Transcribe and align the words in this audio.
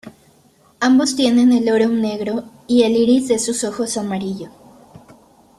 Ambos 0.79 1.15
tienen 1.15 1.51
el 1.53 1.63
lorum 1.67 2.01
negro 2.01 2.45
y 2.65 2.81
el 2.81 2.97
iris 2.97 3.27
de 3.27 3.37
sus 3.37 3.63
ojos 3.63 3.97
amarillo. 3.97 4.49